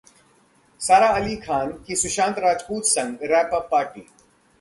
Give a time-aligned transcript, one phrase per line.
[0.81, 4.07] सारा अली खान की सुशांत राजपूत संग wrap up पार्टी